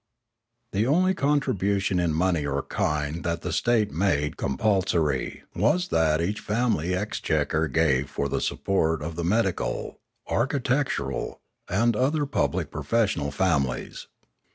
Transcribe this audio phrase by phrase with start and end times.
[0.71, 6.27] The only contribution in money or kind that the state made compulsory was that which
[6.27, 11.35] each family exchequer gave for the support of the medical, archi tectural,
[11.69, 14.07] and other public professional families.